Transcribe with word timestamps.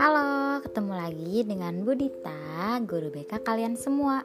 Halo, 0.00 0.64
ketemu 0.64 0.92
lagi 0.96 1.44
dengan 1.44 1.84
Budita, 1.84 2.80
guru 2.88 3.12
BK 3.12 3.44
kalian 3.44 3.76
semua. 3.76 4.24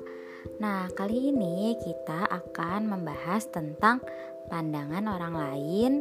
Nah, 0.63 0.87
kali 0.95 1.35
ini 1.35 1.75
kita 1.83 2.31
akan 2.31 2.87
membahas 2.87 3.51
tentang 3.51 3.99
pandangan 4.47 5.03
orang 5.11 5.35
lain 5.35 5.91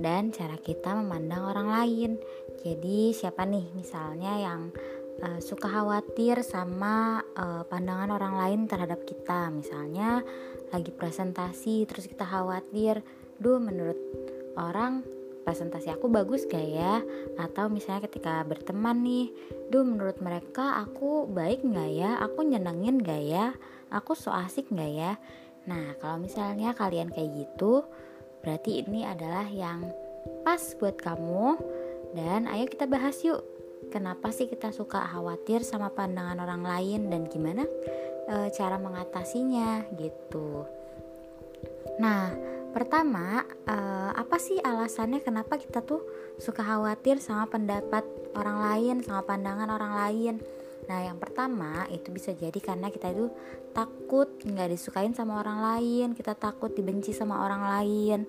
dan 0.00 0.32
cara 0.32 0.56
kita 0.56 0.96
memandang 0.96 1.44
orang 1.44 1.68
lain. 1.68 2.16
Jadi, 2.64 3.12
siapa 3.12 3.44
nih 3.44 3.68
misalnya 3.76 4.32
yang 4.40 4.72
uh, 5.20 5.44
suka 5.44 5.68
khawatir 5.68 6.40
sama 6.40 7.20
uh, 7.36 7.68
pandangan 7.68 8.16
orang 8.16 8.32
lain 8.32 8.60
terhadap 8.64 9.04
kita? 9.04 9.52
Misalnya 9.52 10.24
lagi 10.72 10.88
presentasi 10.88 11.84
terus 11.84 12.08
kita 12.08 12.24
khawatir, 12.24 13.04
duh 13.40 13.58
menurut 13.58 13.98
orang 14.54 15.02
presentasi 15.44 15.92
aku 15.92 16.08
bagus 16.08 16.48
gak 16.48 16.64
ya? 16.64 17.04
Atau 17.36 17.68
misalnya 17.68 18.08
ketika 18.08 18.40
berteman 18.48 19.04
nih 19.04 19.28
duh 19.68 19.84
menurut 19.84 20.18
mereka 20.24 20.80
aku 20.80 21.28
baik 21.28 21.62
gak 21.62 21.92
ya? 21.92 22.18
Aku 22.24 22.42
nyenengin 22.42 23.04
gak 23.04 23.22
ya? 23.22 23.52
Aku 23.92 24.16
so 24.16 24.32
asik 24.32 24.72
gak 24.72 24.90
ya? 24.90 25.12
Nah 25.68 25.94
kalau 26.00 26.18
misalnya 26.18 26.72
kalian 26.72 27.12
kayak 27.12 27.30
gitu 27.44 27.84
berarti 28.40 28.84
ini 28.84 29.04
adalah 29.04 29.44
yang 29.46 29.84
pas 30.42 30.60
buat 30.80 30.96
kamu. 30.96 31.60
Dan 32.14 32.46
ayo 32.46 32.64
kita 32.70 32.86
bahas 32.86 33.20
yuk 33.26 33.42
kenapa 33.90 34.30
sih 34.32 34.48
kita 34.48 34.72
suka 34.72 35.02
khawatir 35.02 35.60
sama 35.66 35.90
pandangan 35.92 36.40
orang 36.40 36.62
lain 36.62 37.00
dan 37.10 37.26
gimana 37.26 37.66
e, 38.30 38.48
cara 38.54 38.78
mengatasinya 38.78 39.82
gitu. 39.98 40.62
Nah 41.98 42.53
Pertama, 42.74 43.46
uh, 43.70 44.10
apa 44.18 44.34
sih 44.42 44.58
alasannya 44.58 45.22
kenapa 45.22 45.62
kita 45.62 45.78
tuh 45.86 46.02
suka 46.42 46.66
khawatir 46.66 47.22
sama 47.22 47.46
pendapat 47.46 48.02
orang 48.34 48.58
lain, 48.66 48.96
sama 49.06 49.22
pandangan 49.22 49.70
orang 49.70 49.94
lain? 49.94 50.34
Nah, 50.90 50.98
yang 51.06 51.22
pertama 51.22 51.86
itu 51.94 52.10
bisa 52.10 52.34
jadi 52.34 52.58
karena 52.58 52.90
kita 52.90 53.14
itu 53.14 53.30
takut 53.70 54.26
nggak 54.42 54.74
disukain 54.74 55.14
sama 55.14 55.38
orang 55.38 55.62
lain, 55.62 56.18
kita 56.18 56.34
takut 56.34 56.74
dibenci 56.74 57.14
sama 57.14 57.46
orang 57.46 57.62
lain. 57.62 58.20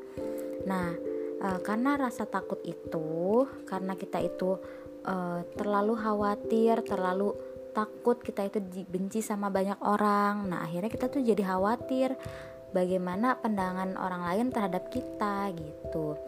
Nah, 0.70 0.94
uh, 1.42 1.60
karena 1.66 1.98
rasa 1.98 2.30
takut 2.30 2.62
itu, 2.62 3.50
karena 3.66 3.98
kita 3.98 4.22
itu 4.22 4.62
uh, 5.10 5.42
terlalu 5.58 5.98
khawatir, 5.98 6.86
terlalu 6.86 7.34
takut 7.74 8.22
kita 8.22 8.46
itu 8.46 8.62
dibenci 8.62 9.20
sama 9.26 9.50
banyak 9.50 9.82
orang. 9.82 10.54
Nah, 10.54 10.70
akhirnya 10.70 10.88
kita 10.94 11.10
tuh 11.10 11.26
jadi 11.26 11.44
khawatir 11.44 12.14
bagaimana 12.76 13.40
pandangan 13.40 13.96
orang 13.96 14.28
lain 14.28 14.48
terhadap 14.52 14.92
kita 14.92 15.56
gitu. 15.56 16.20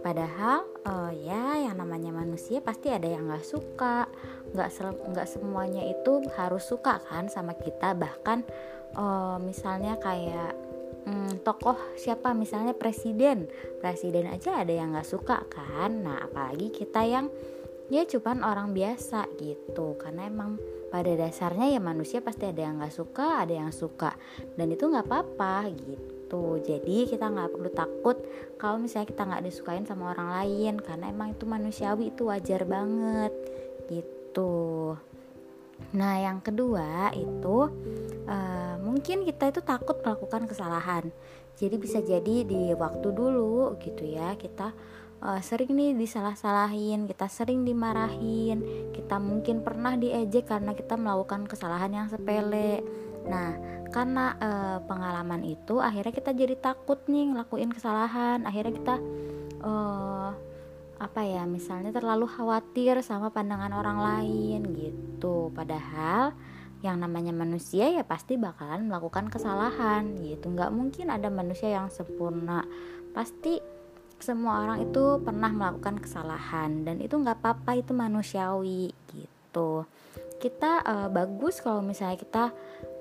Padahal 0.00 0.64
uh, 0.88 1.12
ya 1.12 1.60
yang 1.60 1.76
namanya 1.76 2.08
manusia 2.08 2.64
pasti 2.64 2.88
ada 2.88 3.04
yang 3.04 3.28
nggak 3.28 3.44
suka. 3.44 4.08
Nggak 4.56 4.70
nggak 5.12 5.28
semuanya 5.28 5.84
itu 5.84 6.24
harus 6.40 6.64
suka 6.64 7.04
kan 7.04 7.28
sama 7.28 7.52
kita. 7.52 7.92
Bahkan 7.92 8.38
uh, 8.96 9.36
misalnya 9.44 10.00
kayak 10.00 10.56
hmm, 11.04 11.44
tokoh 11.44 11.76
siapa? 12.00 12.32
Misalnya 12.32 12.72
presiden. 12.72 13.52
Presiden 13.84 14.32
aja 14.32 14.64
ada 14.64 14.72
yang 14.72 14.96
nggak 14.96 15.04
suka 15.04 15.44
kan. 15.52 16.00
Nah 16.00 16.24
apalagi 16.24 16.72
kita 16.72 17.04
yang 17.04 17.28
ya 17.92 18.08
cuman 18.08 18.40
orang 18.40 18.72
biasa 18.72 19.28
gitu. 19.36 20.00
Karena 20.00 20.32
emang 20.32 20.56
pada 20.90 21.14
dasarnya 21.14 21.70
ya 21.70 21.80
manusia 21.80 22.18
pasti 22.18 22.50
ada 22.50 22.66
yang 22.66 22.82
nggak 22.82 22.92
suka 22.92 23.46
ada 23.46 23.54
yang 23.54 23.70
suka. 23.70 24.12
Dan 24.58 24.74
itu 24.74 24.90
nggak 24.90 25.06
apa-apa 25.06 25.70
gitu. 25.70 26.58
Jadi 26.60 27.06
kita 27.06 27.30
nggak 27.30 27.50
perlu 27.54 27.70
takut 27.70 28.16
kalau 28.58 28.82
misalnya 28.82 29.08
kita 29.08 29.22
nggak 29.24 29.44
disukain 29.46 29.86
sama 29.86 30.12
orang 30.12 30.28
lain 30.42 30.74
karena 30.82 31.08
emang 31.08 31.32
itu 31.32 31.46
manusiawi 31.46 32.10
itu 32.10 32.26
wajar 32.26 32.66
banget 32.66 33.32
gitu. 33.86 34.94
Nah 35.96 36.14
yang 36.20 36.38
kedua 36.44 37.10
itu 37.16 37.70
uh, 38.28 38.74
mungkin 38.82 39.24
kita 39.26 39.50
itu 39.50 39.60
takut 39.62 39.98
melakukan 40.02 40.46
kesalahan. 40.46 41.08
Jadi 41.58 41.76
bisa 41.76 41.98
jadi 42.00 42.46
di 42.46 42.72
waktu 42.72 43.08
dulu 43.10 43.76
gitu 43.82 44.06
ya 44.06 44.32
kita 44.38 44.72
uh, 45.20 45.40
sering 45.40 45.72
nih 45.76 45.92
disalah-salahin, 45.96 47.04
kita 47.08 47.28
sering 47.28 47.64
dimarahin, 47.64 48.90
kita 48.92 49.20
mungkin 49.20 49.60
pernah 49.60 49.96
diejek 49.96 50.48
karena 50.48 50.72
kita 50.72 50.96
melakukan 50.96 51.46
kesalahan 51.46 51.92
yang 51.92 52.06
sepele. 52.08 52.80
Nah, 53.28 53.54
karena 53.92 54.34
uh, 54.40 54.78
pengalaman 54.88 55.44
itu 55.44 55.78
akhirnya 55.78 56.12
kita 56.12 56.32
jadi 56.32 56.56
takut 56.56 57.04
nih 57.06 57.36
ngelakuin 57.36 57.70
kesalahan, 57.70 58.48
akhirnya 58.48 58.72
kita 58.74 58.96
uh, 59.60 60.30
apa 61.00 61.20
ya, 61.24 61.44
misalnya 61.48 61.92
terlalu 61.92 62.28
khawatir 62.28 63.00
sama 63.04 63.32
pandangan 63.32 63.72
orang 63.72 63.98
lain 64.00 64.60
gitu. 64.76 65.52
Padahal 65.52 66.32
yang 66.80 66.96
namanya 66.96 67.36
manusia 67.36 67.92
ya 67.92 68.00
pasti 68.08 68.40
bakalan 68.40 68.88
melakukan 68.88 69.28
kesalahan 69.28 70.16
gitu 70.16 70.48
nggak 70.48 70.72
mungkin 70.72 71.12
ada 71.12 71.28
manusia 71.28 71.76
yang 71.76 71.92
sempurna 71.92 72.64
pasti 73.12 73.60
semua 74.22 74.64
orang 74.64 74.84
itu 74.84 75.20
pernah 75.20 75.50
melakukan 75.50 76.00
kesalahan 76.00 76.84
dan 76.84 77.00
itu 77.00 77.16
nggak 77.16 77.40
apa-apa 77.42 77.80
itu 77.80 77.92
manusiawi 77.92 78.92
gitu. 79.12 79.84
Kita 80.40 80.80
uh, 80.80 81.08
bagus 81.12 81.60
kalau 81.60 81.84
misalnya 81.84 82.16
kita 82.16 82.44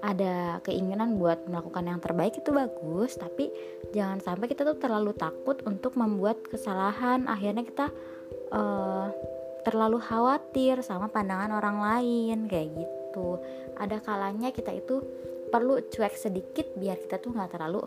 ada 0.04 0.60
keinginan 0.64 1.16
buat 1.20 1.48
melakukan 1.48 1.88
yang 1.88 2.00
terbaik 2.04 2.40
itu 2.40 2.52
bagus 2.52 3.16
tapi 3.16 3.48
jangan 3.96 4.20
sampai 4.20 4.52
kita 4.52 4.68
tuh 4.68 4.80
terlalu 4.80 5.16
takut 5.16 5.60
untuk 5.64 5.96
membuat 5.96 6.44
kesalahan. 6.48 7.28
Akhirnya 7.32 7.64
kita 7.64 7.88
uh, 8.52 9.08
terlalu 9.64 10.00
khawatir 10.04 10.84
sama 10.84 11.08
pandangan 11.08 11.52
orang 11.56 11.78
lain 11.80 12.38
kayak 12.48 12.76
gitu. 12.76 13.40
Ada 13.80 14.04
kalanya 14.04 14.52
kita 14.52 14.76
itu 14.76 15.00
perlu 15.50 15.82
cuek 15.90 16.14
sedikit 16.14 16.70
biar 16.78 17.02
kita 17.02 17.18
tuh 17.18 17.34
nggak 17.34 17.58
terlalu 17.58 17.82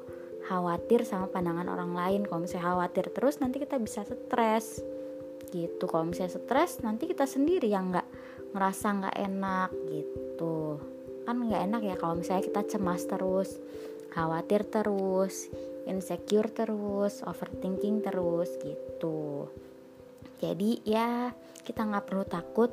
khawatir 0.53 1.09
sama 1.09 1.33
pandangan 1.33 1.73
orang 1.73 1.97
lain. 1.97 2.21
Kalau 2.29 2.45
misalnya 2.45 2.77
khawatir 2.77 3.09
terus 3.09 3.41
nanti 3.41 3.57
kita 3.57 3.81
bisa 3.81 4.05
stres. 4.05 4.85
Gitu. 5.49 5.85
Kalau 5.89 6.05
misalnya 6.05 6.37
stres 6.37 6.85
nanti 6.85 7.09
kita 7.09 7.25
sendiri 7.25 7.73
yang 7.73 7.89
nggak 7.89 8.09
ngerasa 8.53 8.87
nggak 9.01 9.17
enak 9.17 9.71
gitu. 9.89 10.77
Kan 11.25 11.49
nggak 11.49 11.63
enak 11.73 11.83
ya 11.89 11.97
kalau 11.97 12.21
misalnya 12.21 12.45
kita 12.45 12.63
cemas 12.77 13.09
terus 13.09 13.57
khawatir 14.13 14.69
terus 14.69 15.49
insecure 15.89 16.53
terus 16.53 17.25
overthinking 17.25 18.05
terus 18.05 18.53
gitu. 18.61 19.49
Jadi 20.37 20.85
ya 20.85 21.33
kita 21.65 21.87
nggak 21.87 22.05
perlu 22.05 22.25
takut 22.29 22.71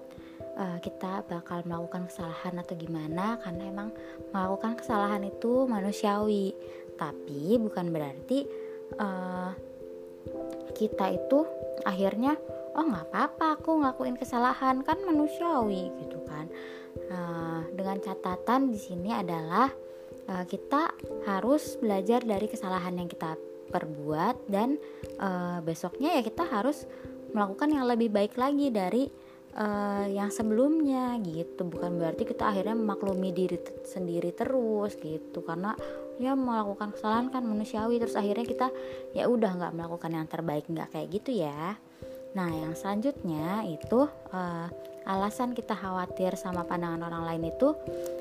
uh, 0.59 0.77
kita 0.83 1.23
bakal 1.29 1.63
melakukan 1.63 2.11
kesalahan 2.11 2.59
atau 2.59 2.75
gimana. 2.75 3.39
Karena 3.39 3.63
emang 3.71 3.89
melakukan 4.35 4.75
kesalahan 4.75 5.23
itu 5.23 5.63
manusiawi 5.63 6.51
tapi 6.99 7.55
bukan 7.55 7.95
berarti 7.95 8.43
uh, 8.99 9.55
kita 10.75 11.15
itu 11.15 11.47
akhirnya 11.87 12.35
oh 12.75 12.83
nggak 12.83 13.07
apa-apa 13.09 13.45
aku 13.59 13.79
ngakuin 13.81 14.19
kesalahan. 14.19 14.83
Kan 14.83 14.99
manusiawi 15.07 15.89
gitu 16.03 16.19
kan. 16.27 16.51
Uh, 17.09 17.63
dengan 17.73 17.97
catatan 18.03 18.75
di 18.75 18.79
sini 18.79 19.15
adalah 19.15 19.71
uh, 20.27 20.45
kita 20.45 20.91
harus 21.25 21.79
belajar 21.79 22.21
dari 22.21 22.51
kesalahan 22.51 22.99
yang 22.99 23.07
kita 23.07 23.39
perbuat 23.69 24.49
dan 24.49 24.75
uh, 25.21 25.61
besoknya 25.61 26.17
ya 26.17 26.21
kita 26.25 26.43
harus 26.49 26.89
melakukan 27.29 27.69
yang 27.69 27.85
lebih 27.85 28.09
baik 28.09 28.33
lagi 28.41 28.73
dari 28.73 29.05
uh, 29.53 30.05
yang 30.09 30.33
sebelumnya 30.33 31.17
gitu. 31.21 31.65
Bukan 31.65 32.01
berarti 32.01 32.25
kita 32.25 32.49
akhirnya 32.49 32.73
memaklumi 32.73 33.29
diri 33.29 33.57
sendiri 33.85 34.33
terus 34.33 34.97
gitu. 34.97 35.45
Karena 35.45 35.77
ya 36.19 36.35
melakukan 36.35 36.91
kesalahan 36.91 37.31
kan 37.31 37.47
manusiawi 37.47 37.97
terus 37.97 38.19
akhirnya 38.19 38.43
kita 38.43 38.67
ya 39.15 39.31
udah 39.31 39.55
nggak 39.55 39.73
melakukan 39.73 40.11
yang 40.11 40.27
terbaik 40.27 40.67
nggak 40.67 40.91
kayak 40.91 41.07
gitu 41.15 41.31
ya. 41.47 41.79
Nah 42.35 42.51
yang 42.51 42.75
selanjutnya 42.75 43.65
itu 43.65 44.05
uh, 44.35 44.67
alasan 45.07 45.57
kita 45.57 45.73
khawatir 45.73 46.35
sama 46.37 46.67
pandangan 46.67 47.01
orang 47.07 47.23
lain 47.25 47.49
itu 47.49 47.73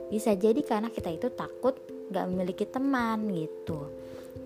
bisa 0.08 0.32
jadi 0.32 0.62
karena 0.64 0.88
kita 0.88 1.12
itu 1.12 1.28
takut 1.34 1.76
nggak 2.08 2.26
memiliki 2.30 2.64
teman 2.64 3.28
gitu. 3.34 3.92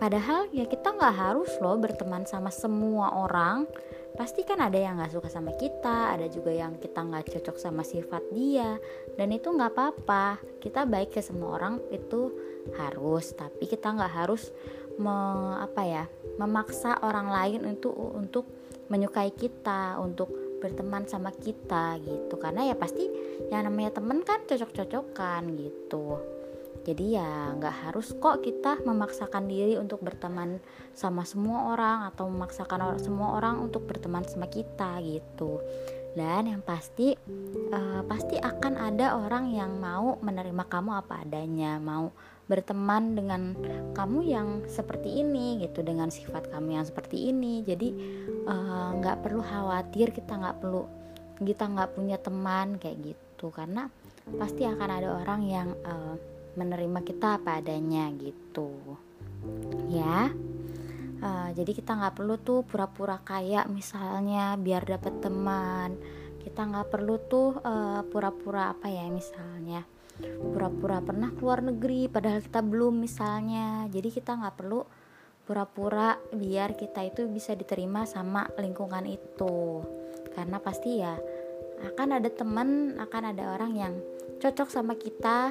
Padahal 0.00 0.50
ya 0.50 0.66
kita 0.66 0.90
nggak 0.96 1.14
harus 1.14 1.52
loh 1.62 1.78
berteman 1.78 2.26
sama 2.26 2.50
semua 2.50 3.14
orang. 3.14 3.68
Pasti 4.12 4.44
kan 4.44 4.60
ada 4.60 4.76
yang 4.76 5.00
nggak 5.00 5.12
suka 5.14 5.28
sama 5.32 5.56
kita 5.56 6.12
ada 6.12 6.28
juga 6.28 6.52
yang 6.52 6.76
kita 6.76 7.00
nggak 7.00 7.32
cocok 7.32 7.56
sama 7.56 7.80
sifat 7.80 8.20
dia 8.34 8.76
dan 9.14 9.28
itu 9.30 9.48
nggak 9.48 9.72
apa-apa. 9.72 10.42
Kita 10.58 10.84
baik 10.84 11.16
ke 11.16 11.20
semua 11.22 11.56
orang 11.56 11.78
itu 11.94 12.32
harus 12.78 13.34
tapi 13.34 13.66
kita 13.66 13.90
nggak 13.90 14.12
harus 14.12 14.54
me, 15.00 15.14
apa 15.58 15.82
ya 15.82 16.04
memaksa 16.36 17.00
orang 17.02 17.28
lain 17.28 17.60
untuk 17.66 17.94
untuk 17.96 18.44
menyukai 18.92 19.32
kita 19.32 19.96
untuk 19.98 20.32
berteman 20.62 21.08
sama 21.10 21.34
kita 21.34 21.98
gitu. 22.04 22.38
Karena 22.38 22.70
ya 22.70 22.78
pasti 22.78 23.08
yang 23.50 23.66
namanya 23.66 23.98
temen 23.98 24.22
kan 24.22 24.46
cocok-cocokan 24.46 25.58
gitu. 25.58 26.20
Jadi 26.82 27.14
ya 27.14 27.54
nggak 27.54 27.86
harus 27.86 28.10
kok 28.18 28.42
kita 28.42 28.82
memaksakan 28.82 29.46
diri 29.46 29.78
untuk 29.78 30.02
berteman 30.02 30.58
sama 30.94 31.22
semua 31.22 31.74
orang 31.74 32.10
atau 32.10 32.26
memaksakan 32.26 32.98
semua 32.98 33.38
orang 33.38 33.62
untuk 33.62 33.86
berteman 33.86 34.26
sama 34.26 34.50
kita 34.50 34.98
gitu. 35.02 35.62
Dan 36.12 36.44
yang 36.44 36.60
pasti 36.60 37.16
uh, 37.72 38.02
pasti 38.04 38.36
akan 38.36 38.74
ada 38.76 39.16
orang 39.16 39.48
yang 39.48 39.80
mau 39.80 40.20
menerima 40.20 40.64
kamu 40.68 40.90
apa 41.00 41.24
adanya 41.24 41.80
mau 41.80 42.12
berteman 42.52 43.16
dengan 43.16 43.56
kamu 43.96 44.18
yang 44.28 44.48
seperti 44.68 45.24
ini 45.24 45.64
gitu 45.64 45.80
dengan 45.80 46.12
sifat 46.12 46.52
kamu 46.52 46.76
yang 46.76 46.84
seperti 46.84 47.32
ini. 47.32 47.64
Jadi 47.64 47.88
eh, 48.44 48.88
nggak 49.00 49.16
uh, 49.16 49.20
perlu 49.24 49.40
khawatir 49.40 50.12
kita 50.12 50.36
nggak 50.36 50.60
perlu 50.60 50.84
kita 51.40 51.64
nggak 51.64 51.96
punya 51.96 52.20
teman 52.20 52.76
kayak 52.76 53.16
gitu. 53.16 53.48
Karena 53.48 53.88
pasti 54.36 54.68
akan 54.68 54.90
ada 54.92 55.08
orang 55.16 55.40
yang 55.48 55.68
uh, 55.80 56.14
menerima 56.60 57.00
kita 57.00 57.40
apa 57.40 57.64
adanya 57.64 58.12
gitu. 58.20 58.68
Ya. 59.88 60.28
Uh, 61.22 61.48
jadi 61.56 61.72
kita 61.72 61.96
nggak 61.96 62.18
perlu 62.18 62.34
tuh 62.36 62.66
pura-pura 62.68 63.16
kaya 63.24 63.64
misalnya 63.64 64.60
biar 64.60 64.84
dapet 64.84 65.24
teman. 65.24 65.96
Kita 66.44 66.68
nggak 66.68 66.90
perlu 66.92 67.16
tuh 67.30 67.56
pura 67.62 68.02
pura-pura 68.02 68.74
apa 68.74 68.90
ya 68.90 69.06
misalnya 69.06 69.86
pura-pura 70.20 71.00
pernah 71.00 71.30
keluar 71.34 71.64
negeri 71.64 72.06
padahal 72.06 72.44
kita 72.44 72.60
belum 72.60 73.00
misalnya. 73.00 73.86
Jadi 73.88 74.08
kita 74.12 74.36
nggak 74.36 74.56
perlu 74.58 74.82
pura-pura 75.42 76.14
biar 76.30 76.78
kita 76.78 77.02
itu 77.02 77.26
bisa 77.26 77.56
diterima 77.56 78.06
sama 78.06 78.46
lingkungan 78.58 79.06
itu. 79.08 79.82
Karena 80.32 80.62
pasti 80.62 81.00
ya 81.00 81.16
akan 81.82 82.08
ada 82.22 82.30
teman 82.30 82.98
akan 83.00 83.22
ada 83.34 83.56
orang 83.56 83.72
yang 83.74 83.94
cocok 84.38 84.68
sama 84.70 84.94
kita. 84.94 85.50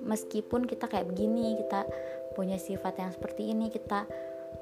Meskipun 0.00 0.64
kita 0.64 0.88
kayak 0.88 1.12
begini 1.12 1.60
kita 1.60 1.84
punya 2.32 2.56
sifat 2.56 3.04
yang 3.04 3.12
seperti 3.12 3.52
ini 3.52 3.68
kita 3.68 4.08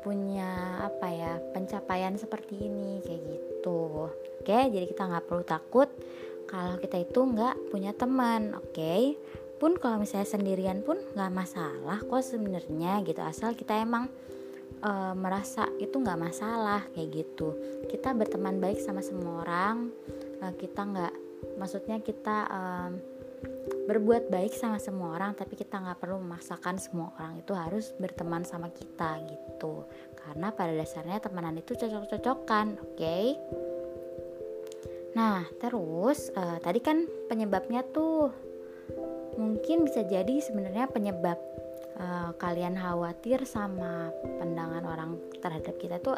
punya 0.03 0.83
apa 0.83 1.07
ya 1.11 1.33
pencapaian 1.55 2.15
seperti 2.19 2.59
ini 2.59 3.03
kayak 3.07 3.23
gitu. 3.23 4.11
Oke 4.43 4.59
jadi 4.71 4.87
kita 4.87 5.07
nggak 5.07 5.27
perlu 5.27 5.45
takut 5.47 5.91
kalau 6.49 6.81
kita 6.81 7.05
itu 7.05 7.21
nggak 7.21 7.71
punya 7.71 7.93
teman 7.93 8.57
oke. 8.57 9.15
Pun 9.61 9.77
kalau 9.77 10.01
misalnya 10.01 10.27
sendirian 10.27 10.81
pun 10.81 10.97
nggak 11.13 11.33
masalah 11.35 12.01
kok 12.01 12.25
sebenarnya 12.25 13.05
gitu. 13.05 13.21
Asal 13.21 13.53
kita 13.53 13.77
emang 13.77 14.09
e, 14.81 14.91
merasa 15.13 15.69
itu 15.77 16.01
nggak 16.01 16.19
masalah 16.19 16.83
kayak 16.97 17.23
gitu. 17.23 17.53
Kita 17.87 18.17
berteman 18.17 18.59
baik 18.59 18.81
sama 18.81 19.05
semua 19.05 19.45
orang 19.45 19.93
e, 20.41 20.45
kita 20.57 20.81
nggak 20.89 21.15
maksudnya 21.61 22.01
kita 22.01 22.37
e, 22.49 22.61
berbuat 23.89 24.31
baik 24.33 24.55
sama 24.55 24.81
semua 24.81 25.15
orang 25.15 25.33
tapi 25.35 25.55
kita 25.55 25.79
nggak 25.79 26.01
perlu 26.01 26.19
memaksakan 26.23 26.77
semua 26.81 27.15
orang 27.19 27.39
itu 27.39 27.53
harus 27.53 27.93
berteman 28.01 28.47
sama 28.47 28.73
kita 28.73 29.21
gitu. 29.27 29.85
Karena 30.17 30.55
pada 30.55 30.73
dasarnya 30.73 31.19
temenan 31.21 31.61
itu 31.61 31.77
cocok-cocokan 31.77 32.79
oke? 32.79 32.95
okay? 32.95 33.37
Nah 35.19 35.43
terus 35.59 36.31
uh, 36.39 36.63
tadi 36.63 36.79
kan 36.79 37.11
penyebabnya 37.27 37.83
tuh 37.91 38.31
mungkin 39.35 39.83
bisa 39.83 40.07
jadi 40.07 40.39
sebenarnya 40.39 40.87
penyebab 40.87 41.39
uh, 41.99 42.31
kalian 42.39 42.79
khawatir 42.79 43.43
sama 43.43 44.15
pandangan 44.39 44.87
orang 44.87 45.11
terhadap 45.43 45.75
kita 45.83 45.99
tuh 45.99 46.15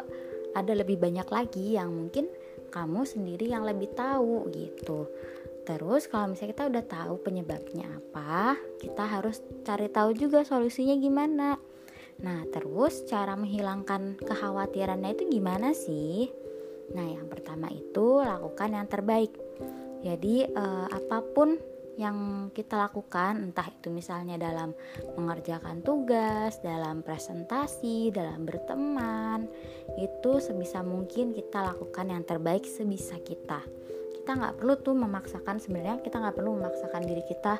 ada 0.53 0.77
lebih 0.77 1.01
banyak 1.01 1.25
lagi 1.25 1.81
yang 1.81 1.89
mungkin 1.89 2.29
kamu 2.69 3.01
sendiri 3.09 3.49
yang 3.49 3.65
lebih 3.65 3.89
tahu 3.97 4.45
gitu 4.53 5.09
Terus 5.61 6.09
kalau 6.09 6.33
misalnya 6.33 6.51
kita 6.57 6.65
udah 6.73 6.83
tahu 6.89 7.13
penyebabnya 7.21 7.85
apa, 7.85 8.57
kita 8.81 9.03
harus 9.05 9.45
cari 9.61 9.87
tahu 9.93 10.17
juga 10.17 10.41
solusinya 10.41 10.97
gimana. 10.97 11.55
Nah, 12.21 12.45
terus 12.49 13.05
cara 13.05 13.37
menghilangkan 13.37 14.17
kekhawatirannya 14.21 15.13
itu 15.13 15.23
gimana 15.29 15.73
sih? 15.73 16.33
Nah, 16.91 17.07
yang 17.07 17.27
pertama 17.31 17.71
itu 17.71 18.19
lakukan 18.19 18.69
yang 18.75 18.87
terbaik. 18.87 19.33
Jadi, 20.01 20.49
eh, 20.49 20.87
apa 20.89 21.21
pun 21.21 21.55
yang 21.99 22.49
kita 22.55 22.89
lakukan, 22.89 23.51
entah 23.51 23.67
itu 23.67 23.93
misalnya 23.93 24.39
dalam 24.39 24.73
mengerjakan 25.19 25.85
tugas, 25.85 26.57
dalam 26.63 27.05
presentasi, 27.05 28.09
dalam 28.09 28.47
berteman, 28.47 29.45
itu 29.99 30.41
sebisa 30.41 30.81
mungkin 30.81 31.35
kita 31.35 31.61
lakukan 31.75 32.09
yang 32.09 32.23
terbaik 32.25 32.63
sebisa 32.65 33.19
kita 33.21 33.61
kita 34.21 34.37
nggak 34.37 34.61
perlu 34.61 34.77
tuh 34.77 34.93
memaksakan 34.93 35.57
sebenarnya 35.57 35.97
kita 36.05 36.21
nggak 36.21 36.37
perlu 36.37 36.53
memaksakan 36.53 37.09
diri 37.09 37.25
kita 37.25 37.57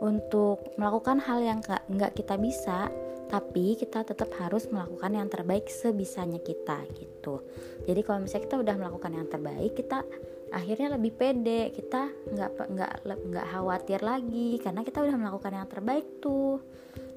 untuk 0.00 0.72
melakukan 0.80 1.20
hal 1.20 1.44
yang 1.44 1.60
nggak 1.60 2.16
kita 2.16 2.40
bisa 2.40 2.88
tapi 3.30 3.78
kita 3.78 4.02
tetap 4.02 4.34
harus 4.42 4.66
melakukan 4.66 5.14
yang 5.14 5.30
terbaik 5.30 5.70
sebisanya 5.70 6.42
kita 6.42 6.82
gitu. 6.98 7.46
Jadi 7.86 8.00
kalau 8.02 8.26
misalnya 8.26 8.44
kita 8.50 8.56
udah 8.58 8.74
melakukan 8.74 9.12
yang 9.14 9.26
terbaik 9.30 9.72
kita 9.78 10.02
akhirnya 10.50 10.98
lebih 10.98 11.14
pede. 11.14 11.70
Kita 11.70 12.10
nggak 12.10 12.50
nggak 12.74 12.92
nggak 13.30 13.46
khawatir 13.54 14.02
lagi 14.02 14.58
karena 14.58 14.82
kita 14.82 14.98
udah 15.06 15.16
melakukan 15.16 15.52
yang 15.54 15.70
terbaik 15.70 16.06
tuh. 16.18 16.58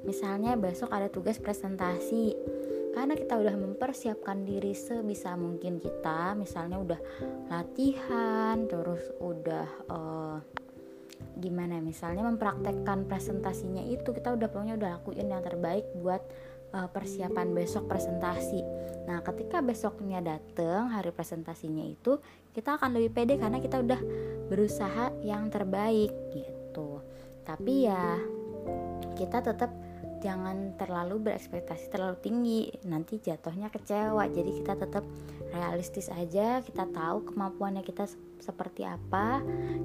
Misalnya 0.06 0.54
besok 0.54 0.94
ada 0.94 1.10
tugas 1.10 1.42
presentasi. 1.42 2.38
Karena 2.94 3.18
kita 3.18 3.42
udah 3.42 3.58
mempersiapkan 3.58 4.46
diri 4.46 4.78
sebisa 4.78 5.34
mungkin 5.34 5.82
kita 5.82 6.38
misalnya 6.38 6.78
udah 6.78 7.02
latihan 7.50 8.70
terus 8.70 9.02
udah 9.18 9.66
uh, 9.90 10.38
gimana 11.38 11.80
misalnya 11.84 12.24
mempraktekkan 12.26 13.10
presentasinya 13.10 13.84
itu 13.84 14.14
kita 14.14 14.34
udah 14.34 14.48
pokoknya 14.48 14.76
udah 14.80 14.90
lakuin 15.00 15.28
yang 15.28 15.44
terbaik 15.44 15.86
buat 15.98 16.22
uh, 16.74 16.90
persiapan 16.90 17.54
besok 17.54 17.88
presentasi. 17.88 18.62
Nah 19.06 19.22
ketika 19.22 19.62
besoknya 19.62 20.20
dateng 20.20 20.90
hari 20.90 21.14
presentasinya 21.14 21.86
itu 21.86 22.18
kita 22.52 22.78
akan 22.82 22.98
lebih 22.98 23.12
pede 23.14 23.36
karena 23.38 23.62
kita 23.62 23.80
udah 23.80 24.02
berusaha 24.50 25.14
yang 25.22 25.48
terbaik 25.54 26.12
gitu. 26.34 27.00
Tapi 27.46 27.88
ya 27.88 28.18
kita 29.14 29.46
tetap 29.46 29.72
jangan 30.24 30.80
terlalu 30.80 31.32
berekspektasi 31.32 31.92
terlalu 31.92 32.18
tinggi. 32.24 32.62
Nanti 32.88 33.20
jatuhnya 33.20 33.70
kecewa 33.70 34.26
jadi 34.32 34.52
kita 34.52 34.74
tetap 34.80 35.06
realistis 35.54 36.10
aja 36.10 36.60
kita 36.66 36.90
tahu 36.90 37.30
kemampuannya 37.30 37.86
kita 37.86 38.10
seperti 38.42 38.84
apa 38.84 39.40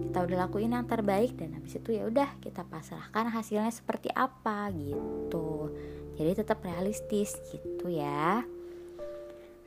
kita 0.09 0.19
udah 0.25 0.37
lakuin 0.49 0.75
yang 0.75 0.89
terbaik 0.89 1.37
dan 1.37 1.55
habis 1.55 1.77
itu 1.77 1.95
ya 1.95 2.09
udah 2.09 2.41
kita 2.41 2.65
pasrahkan 2.67 3.31
hasilnya 3.31 3.71
seperti 3.71 4.09
apa 4.11 4.73
gitu 4.75 5.71
jadi 6.17 6.43
tetap 6.43 6.65
realistis 6.65 7.37
gitu 7.53 7.93
ya 7.93 8.43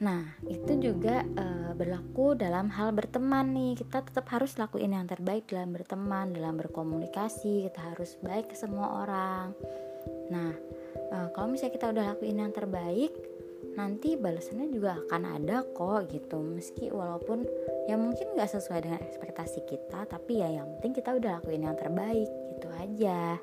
Nah, 0.01 0.25
itu 0.49 0.81
juga 0.81 1.21
e, 1.21 1.77
berlaku 1.77 2.33
dalam 2.33 2.73
hal 2.73 2.89
berteman 2.89 3.53
nih. 3.53 3.85
Kita 3.85 4.01
tetap 4.01 4.33
harus 4.33 4.57
lakuin 4.57 4.97
yang 4.97 5.05
terbaik 5.05 5.45
dalam 5.45 5.69
berteman, 5.69 6.33
dalam 6.33 6.57
berkomunikasi. 6.57 7.69
Kita 7.69 7.93
harus 7.93 8.17
baik 8.17 8.49
ke 8.49 8.57
semua 8.57 9.05
orang. 9.05 9.53
Nah, 10.33 10.51
uh, 11.11 11.27
kalau 11.35 11.51
misalnya 11.51 11.75
kita 11.75 11.87
udah 11.91 12.05
lakuin 12.15 12.39
yang 12.39 12.53
terbaik, 12.55 13.11
nanti 13.77 14.19
balasannya 14.19 14.67
juga 14.71 14.99
akan 15.05 15.39
ada 15.39 15.63
kok 15.63 16.11
gitu. 16.11 16.39
Meski 16.41 16.91
walaupun 16.91 17.47
ya 17.87 17.95
mungkin 17.95 18.35
gak 18.35 18.51
sesuai 18.51 18.83
dengan 18.83 19.01
ekspektasi 19.03 19.65
kita, 19.67 20.07
tapi 20.07 20.43
ya 20.43 20.61
yang 20.61 20.67
penting 20.77 21.01
kita 21.01 21.15
udah 21.15 21.39
lakuin 21.39 21.67
yang 21.67 21.77
terbaik 21.77 22.29
gitu 22.57 22.67
aja. 22.75 23.39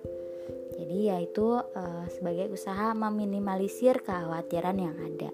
Jadi 0.78 0.99
ya 1.11 1.16
itu 1.18 1.58
uh, 1.58 2.06
sebagai 2.06 2.49
usaha 2.54 2.94
meminimalisir 2.94 4.00
kekhawatiran 4.04 4.76
yang 4.78 4.97
ada. 4.97 5.30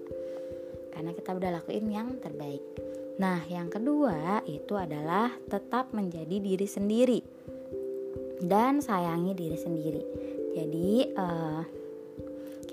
Karena 0.95 1.11
kita 1.13 1.37
udah 1.37 1.51
lakuin 1.61 1.87
yang 1.91 2.09
terbaik. 2.23 2.63
Nah, 3.15 3.47
yang 3.47 3.71
kedua 3.71 4.43
itu 4.47 4.75
adalah 4.75 5.31
tetap 5.47 5.95
menjadi 5.95 6.43
diri 6.43 6.67
sendiri 6.67 7.21
dan 8.43 8.83
sayangi 8.83 9.33
diri 9.39 9.55
sendiri 9.55 10.03
jadi 10.55 10.91
uh, 11.19 11.63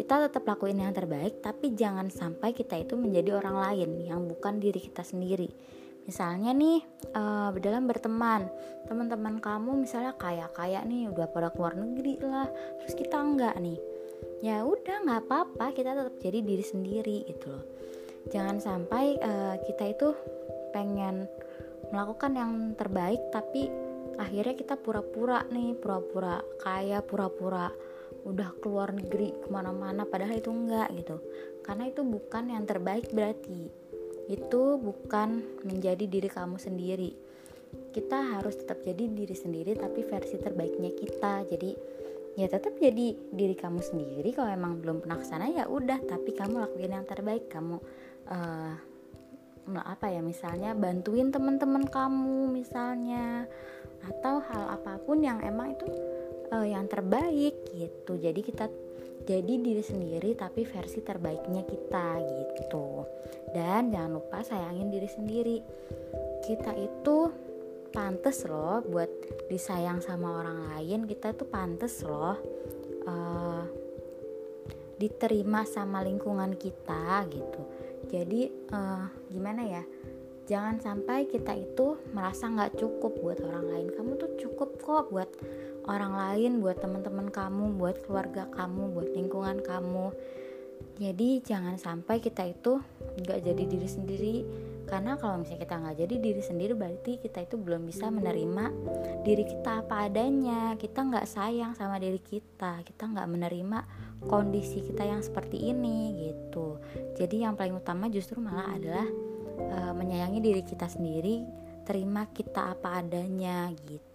kita 0.02 0.26
tetap 0.26 0.50
lakuin 0.50 0.82
yang 0.82 0.98
terbaik 0.98 1.46
tapi 1.46 1.78
jangan 1.78 2.10
sampai 2.10 2.58
kita 2.58 2.74
itu 2.82 2.98
menjadi 2.98 3.38
orang 3.38 3.70
lain 3.70 4.02
yang 4.02 4.26
bukan 4.26 4.58
diri 4.58 4.82
kita 4.82 5.06
sendiri. 5.06 5.46
Misalnya 6.10 6.58
nih 6.58 6.82
uh, 7.14 7.54
dalam 7.62 7.86
berteman 7.86 8.50
teman-teman 8.90 9.38
kamu 9.38 9.86
misalnya 9.86 10.18
kayak 10.18 10.58
kayak 10.58 10.90
nih 10.90 11.06
udah 11.06 11.30
pada 11.30 11.54
keluar 11.54 11.78
negeri 11.78 12.18
lah 12.18 12.50
terus 12.82 12.98
kita 12.98 13.22
enggak 13.22 13.54
nih. 13.62 13.78
Ya 14.42 14.66
udah 14.66 15.06
nggak 15.06 15.22
apa-apa 15.30 15.70
kita 15.78 15.94
tetap 15.94 16.18
jadi 16.18 16.42
diri 16.42 16.66
sendiri 16.66 17.18
gitu 17.30 17.54
loh. 17.54 17.66
Jangan 18.34 18.58
sampai 18.58 19.22
uh, 19.22 19.62
kita 19.62 19.86
itu 19.86 20.18
pengen 20.74 21.30
melakukan 21.94 22.34
yang 22.34 22.52
terbaik 22.74 23.22
tapi 23.30 23.70
akhirnya 24.18 24.58
kita 24.58 24.82
pura-pura 24.82 25.46
nih 25.54 25.78
pura-pura 25.78 26.42
kaya 26.58 27.06
pura-pura 27.06 27.70
udah 28.22 28.54
keluar 28.62 28.94
negeri 28.94 29.34
ke 29.34 29.48
mana-mana 29.50 30.06
padahal 30.06 30.38
itu 30.38 30.54
enggak 30.54 30.94
gitu. 30.94 31.18
Karena 31.66 31.90
itu 31.90 32.02
bukan 32.06 32.54
yang 32.54 32.64
terbaik 32.66 33.10
berarti. 33.10 33.70
Itu 34.30 34.78
bukan 34.78 35.62
menjadi 35.66 36.06
diri 36.06 36.30
kamu 36.30 36.62
sendiri. 36.62 37.12
Kita 37.92 38.38
harus 38.38 38.60
tetap 38.60 38.84
jadi 38.84 39.08
diri 39.08 39.36
sendiri 39.36 39.74
tapi 39.76 40.06
versi 40.06 40.38
terbaiknya 40.38 40.92
kita. 40.94 41.48
Jadi 41.50 41.72
ya 42.38 42.48
tetap 42.48 42.78
jadi 42.78 43.18
diri 43.34 43.56
kamu 43.58 43.82
sendiri. 43.82 44.30
Kalau 44.32 44.50
emang 44.54 44.80
belum 44.80 45.04
pernah 45.04 45.18
ke 45.18 45.26
sana 45.26 45.50
ya 45.50 45.66
udah. 45.66 46.00
Tapi 46.06 46.30
kamu 46.38 46.62
lakuin 46.62 46.94
yang 46.94 47.08
terbaik. 47.10 47.50
Kamu 47.50 47.78
uh, 48.30 48.74
apa 49.72 50.10
ya 50.10 50.26
misalnya 50.26 50.78
bantuin 50.78 51.34
teman-teman 51.34 51.90
kamu 51.90 52.54
misalnya. 52.54 53.50
Atau 54.02 54.42
hal 54.46 54.82
apa 54.82 54.98
pun 55.02 55.22
yang 55.22 55.42
emang 55.46 55.78
itu 55.78 55.86
uh, 56.52 56.68
yang 56.68 56.86
terbaik 56.86 57.56
gitu. 57.74 58.20
Jadi 58.20 58.42
kita 58.44 58.68
jadi 59.22 59.54
diri 59.62 59.84
sendiri 59.86 60.34
tapi 60.34 60.66
versi 60.66 61.00
terbaiknya 61.02 61.64
kita 61.64 62.20
gitu. 62.20 63.06
Dan 63.56 63.90
jangan 63.94 64.12
lupa 64.20 64.44
sayangin 64.44 64.92
diri 64.92 65.10
sendiri. 65.10 65.58
Kita 66.42 66.74
itu 66.76 67.18
pantes 67.92 68.48
loh 68.48 68.82
buat 68.82 69.10
disayang 69.52 70.00
sama 70.04 70.42
orang 70.42 70.60
lain. 70.76 71.06
Kita 71.06 71.36
tuh 71.36 71.48
pantes 71.48 72.02
loh 72.02 72.36
uh, 73.06 73.64
diterima 74.98 75.66
sama 75.66 76.02
lingkungan 76.02 76.58
kita 76.58 77.26
gitu. 77.30 77.62
Jadi 78.10 78.50
uh, 78.74 79.06
gimana 79.30 79.62
ya? 79.66 79.84
Jangan 80.50 80.82
sampai 80.84 81.30
kita 81.30 81.54
itu 81.56 81.96
merasa 82.12 82.50
nggak 82.50 82.76
cukup 82.76 83.14
buat 83.22 83.40
orang 83.46 83.66
lain. 83.72 83.88
Kamu 83.94 84.18
tuh 84.18 84.32
cukup 84.42 84.70
kok 84.82 85.08
buat 85.14 85.30
orang 85.90 86.14
lain 86.14 86.62
buat 86.62 86.78
teman-teman 86.78 87.34
kamu 87.34 87.78
buat 87.78 88.06
keluarga 88.06 88.46
kamu 88.54 88.94
buat 88.94 89.10
lingkungan 89.14 89.64
kamu. 89.66 90.14
Jadi 91.02 91.42
jangan 91.42 91.82
sampai 91.82 92.22
kita 92.22 92.46
itu 92.46 92.78
nggak 93.22 93.40
jadi 93.42 93.64
diri 93.66 93.90
sendiri. 93.90 94.36
Karena 94.86 95.16
kalau 95.16 95.40
misalnya 95.40 95.66
kita 95.66 95.76
nggak 95.82 95.98
jadi 96.04 96.16
diri 96.20 96.42
sendiri 96.44 96.74
berarti 96.76 97.18
kita 97.18 97.48
itu 97.48 97.56
belum 97.56 97.88
bisa 97.88 98.12
menerima 98.12 98.66
diri 99.26 99.46
kita 99.48 99.82
apa 99.82 100.06
adanya. 100.06 100.78
Kita 100.78 101.02
nggak 101.02 101.26
sayang 101.26 101.74
sama 101.74 101.98
diri 101.98 102.22
kita. 102.22 102.86
Kita 102.86 103.10
nggak 103.10 103.30
menerima 103.30 103.80
kondisi 104.30 104.86
kita 104.86 105.02
yang 105.08 105.26
seperti 105.26 105.74
ini 105.74 106.30
gitu. 106.30 106.78
Jadi 107.18 107.48
yang 107.48 107.58
paling 107.58 107.82
utama 107.82 108.06
justru 108.12 108.38
malah 108.38 108.78
adalah 108.78 109.08
e, 109.58 109.78
menyayangi 109.98 110.40
diri 110.44 110.62
kita 110.62 110.86
sendiri 110.86 111.42
terima 111.82 112.30
kita 112.30 112.78
apa 112.78 113.02
adanya 113.02 113.74
gitu 113.74 114.11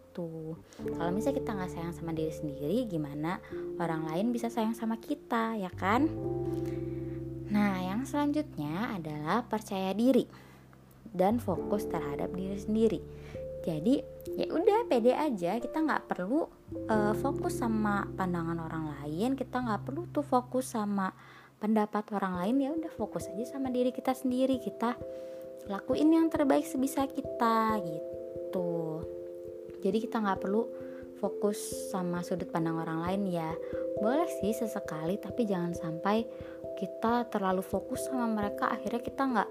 kalau 0.96 1.10
misalnya 1.12 1.38
kita 1.44 1.50
nggak 1.52 1.72
sayang 1.76 1.92
sama 1.92 2.16
diri 2.16 2.32
sendiri 2.32 2.88
gimana 2.88 3.36
orang 3.76 4.08
lain 4.08 4.32
bisa 4.32 4.48
sayang 4.48 4.72
sama 4.72 4.96
kita 4.96 5.58
ya 5.60 5.68
kan? 5.74 6.08
Nah 7.52 7.80
yang 7.84 8.08
selanjutnya 8.08 8.96
adalah 8.96 9.44
percaya 9.44 9.92
diri 9.92 10.24
dan 11.12 11.40
fokus 11.40 11.88
terhadap 11.88 12.32
diri 12.32 12.58
sendiri. 12.60 13.00
Jadi 13.66 13.98
ya 14.38 14.46
udah 14.52 14.86
pede 14.86 15.10
aja. 15.10 15.58
Kita 15.58 15.82
nggak 15.82 16.06
perlu 16.06 16.46
uh, 16.86 17.14
fokus 17.18 17.58
sama 17.58 18.06
pandangan 18.14 18.62
orang 18.62 18.94
lain. 19.00 19.34
Kita 19.34 19.58
nggak 19.58 19.82
perlu 19.90 20.06
tuh 20.14 20.22
fokus 20.22 20.76
sama 20.76 21.10
pendapat 21.58 22.06
orang 22.14 22.44
lain. 22.44 22.56
Ya 22.62 22.70
udah 22.70 22.92
fokus 22.94 23.26
aja 23.26 23.58
sama 23.58 23.74
diri 23.74 23.90
kita 23.90 24.14
sendiri. 24.14 24.62
Kita 24.62 24.94
lakuin 25.66 26.14
yang 26.14 26.30
terbaik 26.30 26.62
sebisa 26.62 27.10
kita 27.10 27.82
gitu 27.82 28.85
jadi 29.86 29.98
kita 30.02 30.18
nggak 30.18 30.42
perlu 30.42 30.66
fokus 31.22 31.56
sama 31.94 32.20
sudut 32.26 32.50
pandang 32.50 32.76
orang 32.76 33.06
lain 33.06 33.22
ya. 33.30 33.54
Boleh 34.02 34.28
sih 34.42 34.52
sesekali 34.52 35.16
tapi 35.16 35.46
jangan 35.46 35.72
sampai 35.72 36.26
kita 36.76 37.30
terlalu 37.30 37.62
fokus 37.62 38.10
sama 38.10 38.26
mereka. 38.28 38.68
Akhirnya 38.68 39.00
kita 39.00 39.22
nggak 39.22 39.50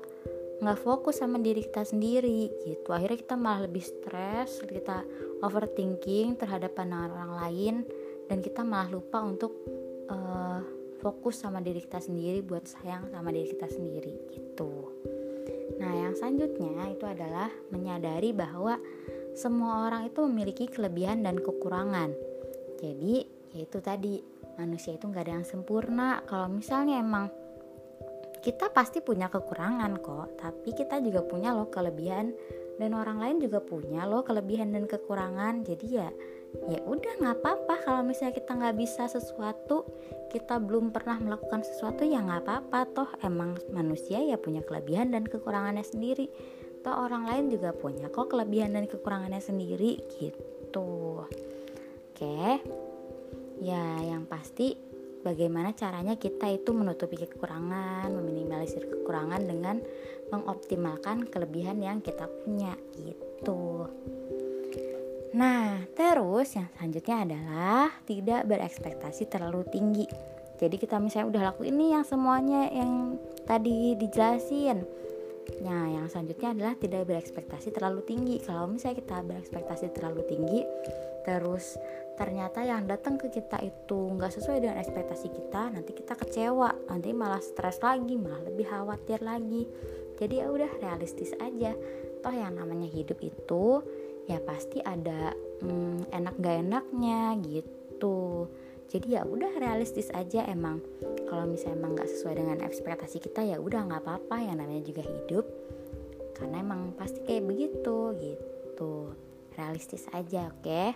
nggak 0.56 0.80
fokus 0.80 1.20
sama 1.24 1.40
diri 1.40 1.64
kita 1.64 1.88
sendiri 1.88 2.52
gitu. 2.68 2.92
Akhirnya 2.92 3.18
kita 3.20 3.36
malah 3.40 3.66
lebih 3.66 3.84
stres 3.84 4.62
kita 4.64 5.04
overthinking 5.42 6.36
terhadap 6.36 6.76
pandangan 6.78 7.12
orang 7.16 7.34
lain 7.48 7.76
dan 8.30 8.44
kita 8.44 8.62
malah 8.62 8.92
lupa 8.92 9.24
untuk 9.26 9.56
uh, 10.12 10.62
fokus 11.02 11.44
sama 11.44 11.60
diri 11.60 11.84
kita 11.84 12.00
sendiri 12.00 12.40
buat 12.42 12.66
sayang 12.66 13.12
sama 13.12 13.34
diri 13.34 13.48
kita 13.52 13.68
sendiri 13.68 14.14
gitu. 14.32 14.72
Nah 15.82 15.92
yang 15.92 16.14
selanjutnya 16.16 16.88
itu 16.94 17.04
adalah 17.04 17.52
menyadari 17.74 18.32
bahwa 18.32 18.80
semua 19.36 19.92
orang 19.92 20.08
itu 20.08 20.24
memiliki 20.24 20.66
kelebihan 20.72 21.22
dan 21.22 21.36
kekurangan. 21.36 22.16
Jadi 22.80 23.28
yaitu 23.56 23.80
tadi 23.84 24.24
manusia 24.56 24.96
itu 24.96 25.06
nggak 25.12 25.24
ada 25.28 25.34
yang 25.40 25.48
sempurna. 25.48 26.24
Kalau 26.24 26.48
misalnya 26.48 27.00
emang 27.00 27.28
kita 28.40 28.72
pasti 28.72 29.04
punya 29.04 29.28
kekurangan 29.28 30.00
kok 30.00 30.40
tapi 30.40 30.72
kita 30.72 31.04
juga 31.04 31.22
punya 31.28 31.52
loh 31.52 31.68
kelebihan. 31.68 32.32
Dan 32.76 32.92
orang 32.92 33.24
lain 33.24 33.40
juga 33.40 33.64
punya 33.64 34.04
loh 34.04 34.28
kelebihan 34.28 34.76
dan 34.76 34.84
kekurangan. 34.84 35.64
Jadi 35.64 35.88
ya 35.96 36.12
ya 36.72 36.80
udah 36.84 37.14
nggak 37.20 37.36
apa-apa. 37.40 37.76
Kalau 37.88 38.02
misalnya 38.04 38.36
kita 38.36 38.52
nggak 38.56 38.76
bisa 38.80 39.08
sesuatu 39.08 39.88
kita 40.32 40.60
belum 40.60 40.92
pernah 40.92 41.16
melakukan 41.20 41.64
sesuatu 41.64 42.04
ya 42.04 42.20
nggak 42.20 42.44
apa-apa 42.44 42.80
toh. 42.92 43.10
Emang 43.24 43.56
manusia 43.72 44.20
ya 44.20 44.36
punya 44.36 44.64
kelebihan 44.64 45.12
dan 45.16 45.24
kekurangannya 45.24 45.84
sendiri 45.84 46.28
toh 46.86 46.94
orang 46.94 47.26
lain 47.26 47.50
juga 47.50 47.74
punya 47.74 48.14
kok 48.14 48.30
kelebihan 48.30 48.78
dan 48.78 48.86
kekurangannya 48.86 49.42
sendiri 49.42 49.98
gitu 50.22 51.26
oke 51.26 52.40
ya 53.58 54.06
yang 54.06 54.30
pasti 54.30 54.78
bagaimana 55.26 55.74
caranya 55.74 56.14
kita 56.22 56.46
itu 56.54 56.70
menutupi 56.70 57.18
kekurangan, 57.18 58.14
meminimalisir 58.14 58.86
kekurangan 58.86 59.42
dengan 59.42 59.82
mengoptimalkan 60.30 61.26
kelebihan 61.26 61.82
yang 61.82 61.98
kita 62.06 62.30
punya 62.30 62.78
gitu. 63.02 63.90
Nah, 65.34 65.84
terus 65.98 66.54
yang 66.54 66.70
selanjutnya 66.78 67.18
adalah 67.26 67.86
tidak 68.06 68.46
berekspektasi 68.46 69.26
terlalu 69.28 69.66
tinggi. 69.74 70.06
Jadi 70.56 70.80
kita 70.80 71.02
misalnya 71.02 71.28
udah 71.36 71.44
lakuin 71.52 71.76
nih 71.76 71.90
yang 72.00 72.06
semuanya 72.08 72.62
yang 72.72 73.20
tadi 73.44 74.00
dijelasin. 74.00 74.88
Nah, 75.62 75.88
yang 75.90 76.06
selanjutnya 76.10 76.54
adalah 76.54 76.74
tidak 76.78 77.04
berekspektasi 77.10 77.74
terlalu 77.74 78.02
tinggi. 78.06 78.36
Kalau 78.42 78.70
misalnya 78.70 79.02
kita 79.02 79.18
berekspektasi 79.22 79.86
terlalu 79.94 80.22
tinggi, 80.26 80.62
terus 81.26 81.78
ternyata 82.16 82.64
yang 82.64 82.88
datang 82.88 83.20
ke 83.20 83.28
kita 83.28 83.60
itu 83.60 84.00
nggak 84.16 84.32
sesuai 84.32 84.64
dengan 84.64 84.80
ekspektasi 84.80 85.28
kita 85.36 85.68
nanti 85.68 85.92
kita 85.92 86.16
kecewa 86.16 86.72
nanti 86.88 87.12
malah 87.12 87.44
stres 87.44 87.84
lagi 87.84 88.16
malah 88.16 88.42
lebih 88.46 88.66
khawatir 88.68 89.20
lagi. 89.20 89.68
Jadi 90.16 90.34
ya 90.40 90.48
udah 90.48 90.72
realistis 90.80 91.36
aja. 91.38 91.76
Toh 92.24 92.34
yang 92.34 92.56
namanya 92.56 92.88
hidup 92.88 93.20
itu 93.22 93.84
ya 94.26 94.42
pasti 94.42 94.82
ada 94.82 95.36
hmm, 95.62 96.10
enak 96.10 96.36
gak 96.42 96.58
enaknya 96.66 97.38
gitu 97.46 98.50
jadi 98.92 99.08
ya 99.08 99.22
udah 99.26 99.58
realistis 99.58 100.10
aja 100.14 100.46
emang. 100.46 100.82
Kalau 101.26 101.50
misalnya 101.50 101.82
emang 101.82 101.92
nggak 101.98 102.10
sesuai 102.10 102.36
dengan 102.38 102.58
ekspektasi 102.62 103.18
kita 103.18 103.42
ya 103.42 103.58
udah 103.58 103.82
nggak 103.90 104.02
apa-apa. 104.06 104.38
Yang 104.46 104.58
namanya 104.62 104.84
juga 104.86 105.04
hidup. 105.04 105.46
Karena 106.36 106.62
emang 106.62 106.94
pasti 106.94 107.24
kayak 107.26 107.48
begitu 107.50 107.98
gitu. 108.20 109.16
Realistis 109.56 110.06
aja 110.12 110.52
oke? 110.52 110.62
Okay? 110.62 110.90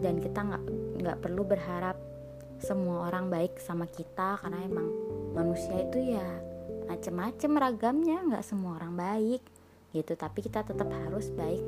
dan 0.00 0.20
kita 0.20 0.40
nggak 0.44 0.64
nggak 1.00 1.18
perlu 1.22 1.42
berharap 1.46 1.96
semua 2.60 3.08
orang 3.08 3.28
baik 3.28 3.60
sama 3.60 3.84
kita 3.84 4.40
karena 4.40 4.64
emang 4.64 4.88
manusia 5.36 5.76
itu 5.84 6.16
ya 6.16 6.26
macem-macem 6.88 7.52
ragamnya. 7.52 8.24
Nggak 8.24 8.44
semua 8.46 8.80
orang 8.80 8.96
baik 8.96 9.42
gitu. 9.92 10.12
Tapi 10.16 10.38
kita 10.40 10.64
tetap 10.64 10.88
harus 10.88 11.28
baik 11.32 11.64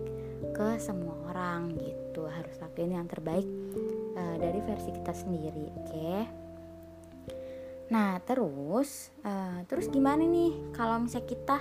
ke 0.57 0.69
semua 0.81 1.15
orang 1.29 1.77
gitu. 1.77 2.25
Harus 2.25 2.57
lakuin 2.61 2.97
yang 2.97 3.09
terbaik 3.09 3.45
uh, 4.19 4.37
dari 4.43 4.59
versi 4.67 4.91
kita 4.91 5.15
sendiri 5.15 5.67
oke 5.71 5.87
okay? 5.87 6.21
nah 7.95 8.19
terus 8.27 9.15
uh, 9.23 9.63
terus 9.71 9.87
gimana 9.89 10.27
nih 10.27 10.75
kalau 10.75 10.99
misalnya 10.99 11.31
kita 11.31 11.59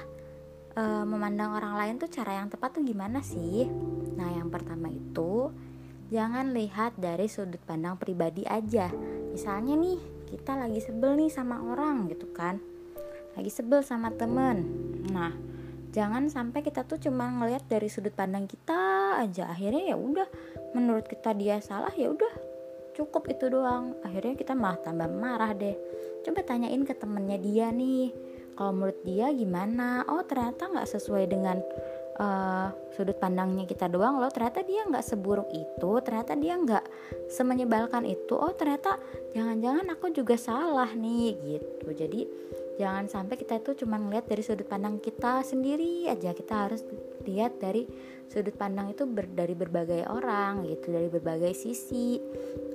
uh, 0.73 1.05
memandang 1.05 1.53
orang 1.53 1.77
lain 1.77 1.95
tuh 2.01 2.09
cara 2.09 2.41
yang 2.41 2.49
tepat 2.49 2.81
tuh 2.81 2.83
gimana 2.83 3.21
sih 3.21 3.69
nah 4.17 4.33
yang 4.33 4.49
pertama 4.49 4.89
itu 4.89 5.53
Jangan 6.07 6.55
lihat 6.55 6.95
dari 6.95 7.27
sudut 7.27 7.59
pandang 7.67 7.99
pribadi 7.99 8.47
aja. 8.47 8.87
Misalnya 9.35 9.75
nih, 9.75 9.99
kita 10.31 10.55
lagi 10.55 10.79
sebel 10.79 11.19
nih 11.19 11.27
sama 11.27 11.59
orang 11.59 12.07
gitu 12.07 12.31
kan. 12.31 12.63
Lagi 13.35 13.51
sebel 13.51 13.83
sama 13.83 14.15
temen. 14.15 14.63
Nah, 15.11 15.35
jangan 15.91 16.31
sampai 16.31 16.63
kita 16.63 16.87
tuh 16.87 16.95
cuma 16.95 17.27
ngelihat 17.27 17.67
dari 17.67 17.91
sudut 17.91 18.15
pandang 18.15 18.47
kita 18.47 19.19
aja. 19.19 19.51
Akhirnya 19.51 19.91
ya 19.91 19.99
udah, 19.99 20.31
menurut 20.71 21.11
kita 21.11 21.35
dia 21.35 21.59
salah 21.59 21.91
ya 21.91 22.07
udah 22.07 22.46
cukup 22.97 23.29
itu 23.29 23.45
doang. 23.53 23.93
Akhirnya 24.01 24.33
kita 24.33 24.57
malah 24.57 24.81
tambah 24.81 25.05
marah 25.05 25.53
deh. 25.53 25.77
Coba 26.25 26.41
tanyain 26.41 26.81
ke 26.81 26.97
temennya 26.97 27.37
dia 27.37 27.69
nih. 27.69 28.09
Kalau 28.57 28.73
menurut 28.73 28.99
dia 29.05 29.29
gimana? 29.29 30.01
Oh 30.09 30.25
ternyata 30.25 30.65
nggak 30.65 30.89
sesuai 30.89 31.29
dengan 31.29 31.61
uh, 32.17 32.73
sudut 32.93 33.15
pandangnya 33.21 33.69
kita 33.69 33.85
doang 33.87 34.17
loh 34.17 34.29
ternyata 34.33 34.65
dia 34.65 34.83
nggak 34.85 35.05
seburuk 35.05 35.49
itu 35.53 35.91
ternyata 36.01 36.33
dia 36.33 36.57
nggak 36.57 36.85
semenyebalkan 37.29 38.03
itu 38.09 38.33
oh 38.33 38.51
ternyata 38.57 38.97
jangan-jangan 39.37 39.85
aku 39.93 40.09
juga 40.11 40.35
salah 40.35 40.89
nih 40.97 41.37
gitu 41.37 41.87
jadi 41.93 42.21
jangan 42.77 43.09
sampai 43.09 43.35
kita 43.35 43.59
itu 43.59 43.83
cuma 43.83 43.97
ngeliat 43.97 44.29
dari 44.29 44.45
sudut 44.45 44.69
pandang 44.69 45.01
kita 45.01 45.41
sendiri 45.41 46.07
aja. 46.07 46.31
Kita 46.31 46.69
harus 46.69 46.85
lihat 47.25 47.57
dari 47.57 47.83
sudut 48.29 48.53
pandang 48.53 48.93
itu 48.93 49.03
ber, 49.09 49.27
dari 49.27 49.57
berbagai 49.57 50.05
orang 50.07 50.63
gitu 50.69 50.93
dari 50.93 51.09
berbagai 51.09 51.51
sisi. 51.57 52.21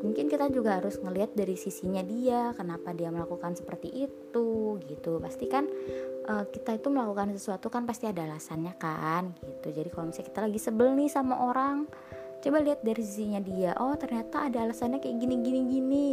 Mungkin 0.03 0.27
kita 0.27 0.51
juga 0.51 0.83
harus 0.83 0.99
ngelihat 0.99 1.39
dari 1.39 1.55
sisinya 1.55 2.03
dia 2.03 2.51
kenapa 2.59 2.91
dia 2.93 3.09
melakukan 3.15 3.55
seperti 3.55 4.11
itu 4.11 4.77
gitu. 4.85 5.23
Pasti 5.23 5.47
kan 5.47 5.65
uh, 6.27 6.45
kita 6.51 6.77
itu 6.77 6.89
melakukan 6.91 7.33
sesuatu 7.39 7.71
kan 7.71 7.87
pasti 7.87 8.11
ada 8.11 8.27
alasannya 8.27 8.75
kan 8.77 9.33
gitu. 9.39 9.71
Jadi 9.71 9.89
kalau 9.89 10.11
misalnya 10.11 10.29
kita 10.29 10.41
lagi 10.43 10.59
sebel 10.59 10.89
nih 10.99 11.09
sama 11.09 11.39
orang 11.39 11.87
coba 12.43 12.59
lihat 12.61 12.83
dari 12.83 13.01
sisinya 13.01 13.39
dia. 13.39 13.73
Oh 13.79 13.95
ternyata 13.95 14.51
ada 14.51 14.67
alasannya 14.67 14.99
kayak 14.99 15.17
gini 15.23 15.37
gini 15.41 15.61
gini. 15.71 16.09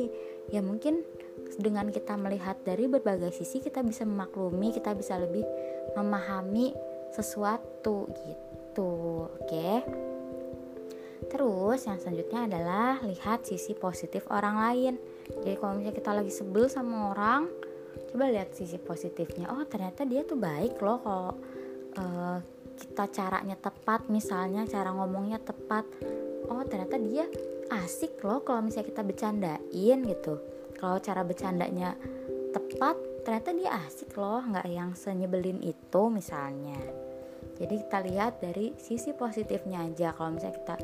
Ya 0.54 0.62
mungkin 0.62 1.02
dengan 1.58 1.90
kita 1.90 2.14
melihat 2.16 2.62
dari 2.62 2.86
berbagai 2.86 3.34
sisi 3.34 3.60
kita 3.60 3.82
bisa 3.82 4.06
memaklumi 4.06 4.70
kita 4.72 4.94
bisa 4.94 5.18
lebih 5.18 5.44
memahami 5.98 6.72
sesuatu 7.10 8.06
gitu. 8.14 9.28
Oke. 9.42 9.82
Terus 11.30 11.80
yang 11.86 12.00
selanjutnya 12.00 12.48
adalah 12.48 12.92
lihat 13.04 13.44
sisi 13.46 13.74
positif 13.74 14.26
orang 14.30 14.56
lain. 14.56 14.94
Jadi 15.42 15.56
kalau 15.58 15.78
misalnya 15.78 15.98
kita 15.98 16.12
lagi 16.14 16.32
sebel 16.34 16.66
sama 16.70 17.14
orang 17.14 17.50
coba 18.10 18.32
lihat 18.32 18.54
sisi 18.56 18.78
positifnya. 18.82 19.50
Oh 19.54 19.62
ternyata 19.66 20.06
dia 20.06 20.26
tuh 20.26 20.40
baik 20.40 20.80
loh 20.82 20.98
kalau 21.02 21.32
uh, 21.98 22.40
kita 22.80 23.12
caranya 23.12 23.60
tepat 23.60 24.08
misalnya 24.08 24.64
cara 24.64 24.96
ngomongnya 24.96 25.44
tepat. 25.44 25.84
Oh 26.48 26.64
ternyata 26.64 26.96
dia 26.96 27.28
asik 27.70 28.24
loh 28.24 28.42
kalau 28.42 28.64
misalnya 28.64 28.88
kita 28.96 29.04
bercandain 29.04 30.00
gitu. 30.08 30.40
Kalau 30.80 30.98
cara 31.04 31.22
bercandanya 31.28 31.94
tepat 32.56 32.96
ternyata 33.28 33.52
dia 33.52 33.70
asik 33.86 34.16
loh 34.16 34.40
nggak 34.40 34.68
yang 34.72 34.96
senyebelin 34.96 35.60
itu 35.60 36.02
misalnya. 36.08 36.80
Jadi 37.60 37.76
kita 37.84 38.00
lihat 38.08 38.40
dari 38.40 38.72
sisi 38.80 39.12
positifnya 39.12 39.84
aja. 39.84 40.16
Kalau 40.16 40.32
misalnya 40.32 40.56
kita 40.56 40.76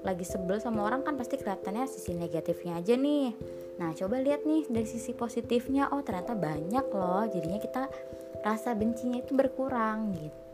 lagi 0.00 0.24
sebel 0.24 0.60
sama 0.60 0.84
orang 0.84 1.04
kan 1.04 1.16
pasti 1.16 1.40
kelihatannya 1.40 1.88
sisi 1.88 2.12
negatifnya 2.12 2.76
aja 2.76 2.94
nih. 3.00 3.32
Nah 3.80 3.96
coba 3.96 4.20
lihat 4.20 4.44
nih 4.44 4.68
dari 4.68 4.84
sisi 4.84 5.16
positifnya. 5.16 5.88
Oh 5.88 6.04
ternyata 6.04 6.36
banyak 6.36 6.86
loh. 6.92 7.24
Jadinya 7.32 7.56
kita 7.56 7.88
rasa 8.44 8.76
bencinya 8.76 9.24
itu 9.24 9.32
berkurang 9.32 10.12
gitu 10.16 10.49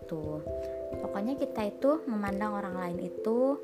pokoknya 1.03 1.35
kita 1.35 1.67
itu 1.67 2.07
memandang 2.07 2.55
orang 2.55 2.79
lain 2.79 2.99
itu 3.03 3.59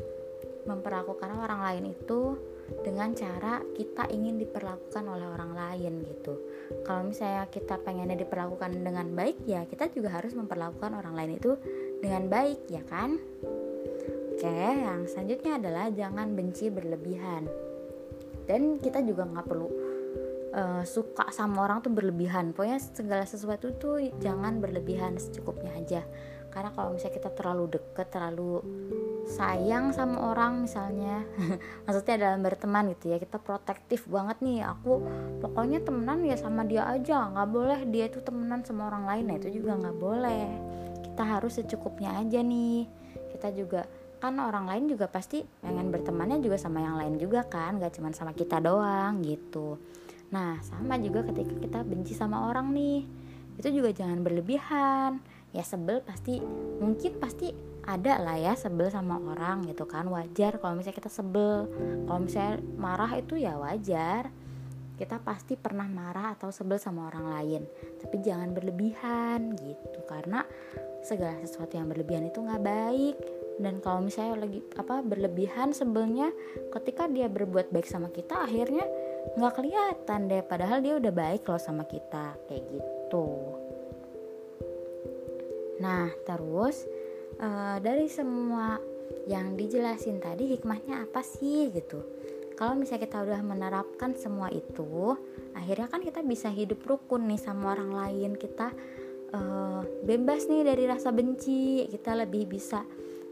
memperlakukan 0.66 1.30
orang 1.38 1.60
lain 1.62 1.84
itu 1.94 2.38
dengan 2.80 3.12
cara 3.12 3.60
kita 3.74 4.08
ingin 4.08 4.38
diperlakukan 4.38 5.04
oleh 5.04 5.26
orang 5.26 5.52
lain 5.52 6.06
gitu. 6.06 6.38
Kalau 6.86 7.04
misalnya 7.04 7.50
kita 7.50 7.76
pengennya 7.82 8.16
diperlakukan 8.16 8.70
dengan 8.80 9.06
baik 9.12 9.44
ya 9.44 9.66
kita 9.66 9.90
juga 9.92 10.14
harus 10.14 10.32
memperlakukan 10.32 10.94
orang 10.94 11.14
lain 11.18 11.32
itu 11.36 11.58
dengan 12.00 12.30
baik 12.30 12.70
ya 12.70 12.82
kan? 12.86 13.18
Oke, 14.32 14.48
yang 14.48 15.06
selanjutnya 15.06 15.60
adalah 15.60 15.86
jangan 15.92 16.34
benci 16.34 16.66
berlebihan. 16.72 17.46
Dan 18.42 18.82
kita 18.82 18.98
juga 19.06 19.22
nggak 19.22 19.46
perlu 19.46 19.68
uh, 20.50 20.82
suka 20.82 21.30
sama 21.30 21.62
orang 21.62 21.78
tuh 21.84 21.92
berlebihan. 21.94 22.50
Pokoknya 22.50 22.80
segala 22.80 23.22
sesuatu 23.22 23.70
tuh 23.78 24.02
jangan 24.18 24.58
berlebihan 24.58 25.14
secukupnya 25.14 25.72
aja. 25.78 26.02
Karena 26.52 26.68
kalau 26.76 26.92
misalnya 26.92 27.16
kita 27.16 27.30
terlalu 27.32 27.64
deket, 27.80 28.12
terlalu 28.12 28.60
sayang 29.24 29.94
sama 29.96 30.34
orang 30.34 30.66
misalnya 30.68 31.24
maksudnya 31.88 32.28
dalam 32.28 32.44
berteman 32.44 32.92
gitu 32.92 33.14
ya 33.14 33.16
kita 33.16 33.40
protektif 33.40 34.04
banget 34.04 34.44
nih. 34.44 34.68
Aku 34.68 35.00
pokoknya 35.40 35.80
temenan 35.80 36.20
ya 36.28 36.36
sama 36.36 36.68
dia 36.68 36.84
aja 36.84 37.32
nggak 37.32 37.48
boleh 37.48 37.80
dia 37.88 38.12
itu 38.12 38.20
temenan 38.20 38.60
sama 38.68 38.92
orang 38.92 39.08
lain. 39.08 39.24
Nah 39.32 39.36
itu 39.40 39.48
juga 39.48 39.80
nggak 39.80 39.96
boleh. 39.96 40.46
Kita 41.08 41.22
harus 41.24 41.56
secukupnya 41.56 42.20
aja 42.20 42.44
nih. 42.44 42.84
Kita 43.32 43.48
juga 43.56 43.88
kan 44.20 44.38
orang 44.38 44.70
lain 44.70 44.86
juga 44.86 45.10
pasti 45.10 45.42
pengen 45.64 45.90
bertemannya 45.90 46.38
juga 46.38 46.54
sama 46.54 46.78
yang 46.78 46.94
lain 46.94 47.18
juga 47.18 47.42
kan 47.42 47.82
gak 47.82 47.98
cuma 47.98 48.14
sama 48.14 48.30
kita 48.30 48.62
doang 48.62 49.18
gitu. 49.26 49.82
Nah 50.30 50.62
sama 50.62 50.94
juga 51.02 51.26
ketika 51.26 51.58
kita 51.58 51.78
benci 51.82 52.14
sama 52.14 52.46
orang 52.46 52.70
nih. 52.70 53.02
Itu 53.58 53.68
juga 53.74 53.90
jangan 53.90 54.22
berlebihan 54.22 55.31
ya 55.52 55.64
sebel 55.64 56.00
pasti 56.00 56.40
mungkin 56.80 57.20
pasti 57.20 57.52
ada 57.82 58.18
lah 58.22 58.38
ya 58.38 58.54
sebel 58.54 58.88
sama 58.88 59.18
orang 59.18 59.66
gitu 59.66 59.84
kan 59.84 60.06
wajar 60.08 60.56
kalau 60.62 60.78
misalnya 60.78 60.98
kita 60.98 61.12
sebel. 61.12 61.68
Kalau 62.08 62.20
misalnya 62.20 62.62
marah 62.78 63.12
itu 63.18 63.36
ya 63.38 63.56
wajar. 63.60 64.32
Kita 64.92 65.18
pasti 65.18 65.58
pernah 65.58 65.88
marah 65.88 66.36
atau 66.36 66.54
sebel 66.54 66.78
sama 66.78 67.10
orang 67.10 67.26
lain 67.26 67.62
tapi 67.98 68.22
jangan 68.22 68.54
berlebihan 68.54 69.50
gitu 69.58 69.98
karena 70.06 70.46
segala 71.02 71.42
sesuatu 71.42 71.74
yang 71.74 71.90
berlebihan 71.90 72.30
itu 72.30 72.38
nggak 72.38 72.62
baik. 72.62 73.16
Dan 73.58 73.82
kalau 73.82 74.06
misalnya 74.06 74.46
lagi 74.46 74.62
apa 74.78 75.02
berlebihan 75.02 75.74
sebelnya 75.74 76.30
ketika 76.70 77.10
dia 77.10 77.26
berbuat 77.26 77.74
baik 77.74 77.84
sama 77.84 78.08
kita 78.14 78.46
akhirnya 78.46 78.86
nggak 79.36 79.54
kelihatan 79.54 80.20
deh 80.30 80.42
padahal 80.46 80.78
dia 80.82 80.98
udah 80.98 81.12
baik 81.14 81.46
loh 81.46 81.60
sama 81.60 81.86
kita 81.86 82.38
kayak 82.46 82.64
gitu 82.70 83.51
nah 85.82 86.06
terus 86.22 86.86
uh, 87.42 87.82
dari 87.82 88.06
semua 88.06 88.78
yang 89.26 89.54
dijelasin 89.54 90.18
tadi 90.18 90.54
hikmahnya 90.56 91.06
apa 91.06 91.22
sih 91.22 91.70
gitu? 91.74 92.02
Kalau 92.58 92.78
misalnya 92.78 93.08
kita 93.08 93.18
udah 93.22 93.40
menerapkan 93.42 94.14
semua 94.14 94.46
itu 94.52 95.16
akhirnya 95.56 95.88
kan 95.90 96.00
kita 96.04 96.20
bisa 96.22 96.48
hidup 96.52 96.84
rukun 96.86 97.26
nih 97.26 97.40
sama 97.40 97.74
orang 97.74 97.90
lain. 97.90 98.30
Kita 98.38 98.70
uh, 99.34 99.82
bebas 100.04 100.46
nih 100.46 100.62
dari 100.66 100.84
rasa 100.86 101.10
benci. 101.10 101.86
Kita 101.88 102.14
lebih 102.14 102.46
bisa 102.46 102.84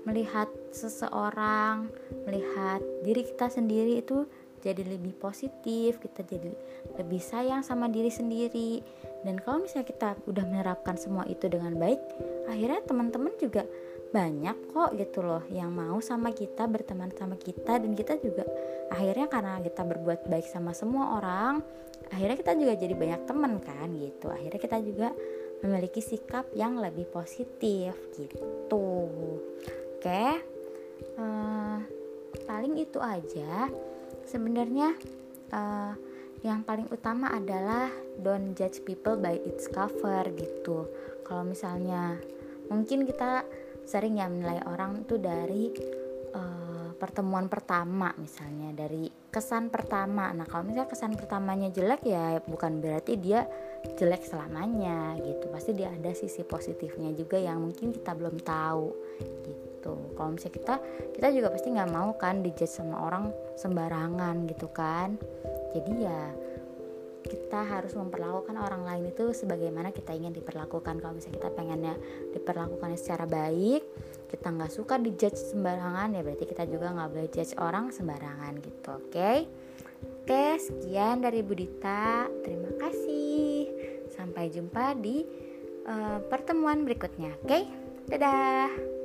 melihat 0.09 0.49
seseorang 0.73 1.93
melihat 2.25 2.81
diri 3.05 3.21
kita 3.21 3.53
sendiri 3.53 4.01
itu 4.01 4.25
jadi 4.65 4.83
lebih 4.83 5.15
positif. 5.21 6.01
Kita 6.01 6.25
jadi 6.25 6.51
lebih 6.99 7.21
sayang 7.21 7.63
sama 7.63 7.87
diri 7.93 8.11
sendiri. 8.11 8.81
Dan 9.21 9.37
kalau 9.37 9.69
misalnya 9.69 9.89
kita 9.89 10.09
udah 10.25 10.45
menerapkan 10.49 10.97
semua 10.97 11.29
itu 11.29 11.45
dengan 11.47 11.77
baik 11.77 12.01
akhirnya 12.51 12.83
teman-teman 12.83 13.33
juga 13.39 13.63
banyak 14.11 14.75
kok 14.75 14.99
gitu 14.99 15.23
loh 15.23 15.47
yang 15.55 15.71
mau 15.71 16.03
sama 16.03 16.35
kita 16.35 16.67
berteman 16.67 17.15
sama 17.15 17.39
kita 17.39 17.79
dan 17.79 17.95
kita 17.95 18.19
juga 18.19 18.43
akhirnya 18.91 19.31
karena 19.31 19.63
kita 19.63 19.87
berbuat 19.87 20.27
baik 20.27 20.51
sama 20.51 20.75
semua 20.75 21.15
orang 21.23 21.63
akhirnya 22.11 22.35
kita 22.35 22.59
juga 22.59 22.75
jadi 22.75 22.95
banyak 22.99 23.23
teman 23.23 23.63
kan 23.63 23.87
gitu. 23.95 24.27
Akhirnya 24.35 24.59
kita 24.59 24.83
juga 24.83 25.15
memiliki 25.63 26.03
sikap 26.03 26.51
yang 26.59 26.83
lebih 26.83 27.07
positif 27.07 27.95
gitu. 28.19 29.07
Oke 29.95 30.27
uh, 31.21 31.79
paling 32.45 32.75
itu 32.83 32.99
aja. 32.99 33.71
Sebenarnya 34.27 34.95
uh, 35.55 35.95
yang 36.41 36.65
paling 36.65 36.89
utama 36.89 37.29
adalah 37.31 37.93
don't 38.17 38.57
judge 38.57 38.81
people 38.83 39.17
by 39.19 39.37
its 39.37 39.69
cover 39.69 40.25
gitu. 40.35 40.89
Kalau 41.23 41.45
misalnya 41.45 42.19
mungkin 42.71 43.05
kita 43.05 43.45
sering 43.85 44.23
ya 44.23 44.31
menilai 44.31 44.63
orang 44.71 45.03
itu 45.03 45.19
dari 45.19 45.75
uh, 46.33 46.95
pertemuan 46.95 47.51
pertama 47.51 48.15
misalnya 48.15 48.71
dari 48.71 49.11
kesan 49.33 49.73
pertama. 49.73 50.31
Nah 50.31 50.47
kalau 50.47 50.69
misalnya 50.69 50.87
kesan 50.87 51.19
pertamanya 51.19 51.73
jelek 51.73 52.07
ya 52.07 52.39
bukan 52.45 52.79
berarti 52.79 53.19
dia 53.19 53.49
jelek 53.99 54.23
selamanya 54.23 55.19
gitu. 55.19 55.51
Pasti 55.51 55.75
dia 55.75 55.91
ada 55.91 56.13
sisi 56.15 56.47
positifnya 56.47 57.11
juga 57.17 57.41
yang 57.41 57.59
mungkin 57.59 57.91
kita 57.91 58.15
belum 58.15 58.39
tahu 58.45 58.95
gitu. 59.49 59.95
Kalau 60.15 60.31
misalnya 60.37 60.55
kita 60.55 60.75
kita 61.17 61.29
juga 61.35 61.49
pasti 61.51 61.69
nggak 61.73 61.91
mau 61.91 62.15
kan 62.15 62.45
dijudge 62.45 62.71
sama 62.71 63.01
orang 63.01 63.33
sembarangan 63.59 64.47
gitu 64.47 64.69
kan. 64.71 65.17
Jadi 65.75 65.93
ya 66.05 66.50
kita 67.31 67.63
harus 67.63 67.95
memperlakukan 67.95 68.59
orang 68.59 68.83
lain 68.83 69.15
itu 69.15 69.31
sebagaimana 69.31 69.95
kita 69.95 70.11
ingin 70.11 70.35
diperlakukan 70.35 70.99
kalau 70.99 71.15
misalnya 71.15 71.39
kita 71.39 71.51
pengennya 71.55 71.95
diperlakukan 72.35 72.99
secara 72.99 73.31
baik 73.31 73.87
kita 74.27 74.51
nggak 74.51 74.73
suka 74.75 74.99
dijudge 74.99 75.39
sembarangan 75.39 76.19
ya 76.19 76.21
berarti 76.27 76.45
kita 76.51 76.67
juga 76.67 76.91
nggak 76.91 77.11
boleh 77.15 77.29
judge 77.31 77.55
orang 77.63 77.95
sembarangan 77.95 78.53
gitu 78.59 78.89
oke 78.91 79.07
okay? 79.11 79.47
oke 80.27 80.47
sekian 80.59 81.23
dari 81.23 81.47
Budita 81.47 82.27
terima 82.43 82.75
kasih 82.83 83.71
sampai 84.11 84.51
jumpa 84.51 84.99
di 84.99 85.23
uh, 85.87 86.19
pertemuan 86.27 86.83
berikutnya 86.83 87.39
oke 87.39 87.47
okay? 87.47 87.63
dadah 88.11 89.00